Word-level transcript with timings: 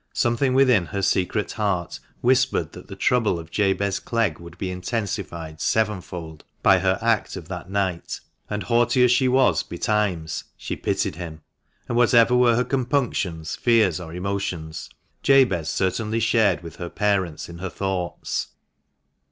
Something 0.15 0.55
within 0.55 0.87
her 0.87 1.03
secret 1.03 1.51
heart 1.51 1.99
whispered 2.21 2.71
that 2.71 2.87
the 2.87 2.95
trouble 2.95 3.37
of 3.37 3.51
Jabez 3.51 3.99
Clegg 3.99 4.39
would 4.39 4.57
be 4.57 4.71
intensified 4.71 5.61
sevenfold 5.61 6.43
by 6.63 6.79
her 6.79 6.97
act 7.03 7.35
of 7.35 7.47
that 7.49 7.69
night, 7.69 8.19
and, 8.49 8.63
haughty 8.63 9.03
as 9.03 9.11
she 9.11 9.27
was 9.27 9.61
betimes, 9.61 10.45
she 10.57 10.75
pitied 10.75 11.17
him. 11.17 11.41
And 11.87 11.95
whatever 11.95 12.35
were 12.35 12.55
her 12.55 12.63
compunctions, 12.63 13.55
fears, 13.55 13.99
or 13.99 14.11
emotions, 14.11 14.89
Jabez 15.21 15.69
certainly 15.69 16.19
shared 16.19 16.63
with 16.63 16.77
her 16.77 16.89
parents 16.89 17.47
in 17.47 17.59
her 17.59 17.69
thoughts. 17.69 18.47